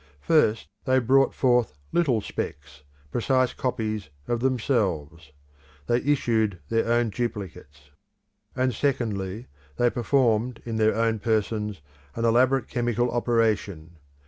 [0.21, 5.31] First, they brought forth little specks, precise copies of themselves:
[5.85, 7.91] they issued their own duplicates.
[8.55, 9.45] And secondly,
[9.77, 11.81] they performed in their own persons
[12.15, 13.97] an elaborate chemical operation.